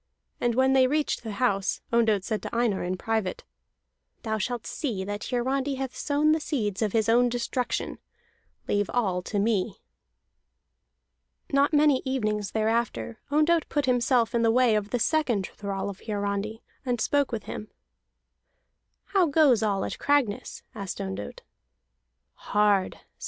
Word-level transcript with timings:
And 0.39 0.55
when 0.55 0.73
they 0.73 0.87
reached 0.87 1.21
the 1.21 1.33
house, 1.33 1.79
Ondott 1.93 2.23
said 2.23 2.41
to 2.41 2.55
Einar 2.55 2.81
in 2.83 2.97
private: 2.97 3.43
"Thou 4.23 4.39
shalt 4.39 4.65
see 4.65 5.03
that 5.03 5.25
Hiarandi 5.29 5.75
hath 5.75 5.95
sown 5.95 6.31
the 6.31 6.39
seeds 6.39 6.81
of 6.81 6.91
his 6.91 7.07
own 7.07 7.29
destruction. 7.29 7.99
Leave 8.67 8.89
all 8.95 9.21
to 9.21 9.37
me." 9.37 9.79
Not 11.53 11.71
many 11.71 12.01
evenings 12.03 12.49
thereafter, 12.53 13.19
Ondott 13.29 13.69
put 13.69 13.85
himself 13.85 14.33
in 14.33 14.41
the 14.41 14.49
way 14.49 14.73
of 14.73 14.89
the 14.89 14.97
second 14.97 15.45
thrall 15.53 15.87
of 15.87 15.99
Hiarandi, 15.99 16.63
and 16.83 16.99
spoke 16.99 17.31
with 17.31 17.43
him. 17.43 17.67
"How 19.13 19.27
goes 19.27 19.61
all 19.61 19.85
at 19.85 19.99
Cragness?" 19.99 20.63
asked 20.73 20.99
Ondott. 20.99 21.41